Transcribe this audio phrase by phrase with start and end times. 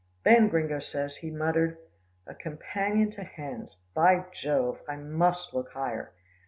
[0.23, 1.77] Then, Gringo says, he muttered,
[2.25, 4.79] "A companion to hens by Jove!
[4.89, 6.11] I must look higher."